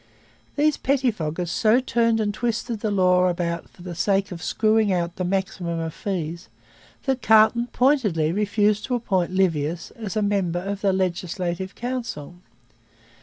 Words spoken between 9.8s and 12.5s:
as a member of the Legislative Council.